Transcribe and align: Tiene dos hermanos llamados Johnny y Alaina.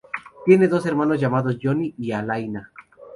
Tiene 0.45 0.67
dos 0.67 0.87
hermanos 0.87 1.19
llamados 1.21 1.59
Johnny 1.61 1.93
y 1.99 2.11
Alaina. 2.11 2.71